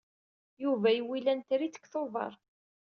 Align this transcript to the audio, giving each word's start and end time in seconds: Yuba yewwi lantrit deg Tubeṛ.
Yuba 0.63 0.89
yewwi 0.91 1.19
lantrit 1.21 1.75
deg 1.79 1.85
Tubeṛ. 1.91 2.33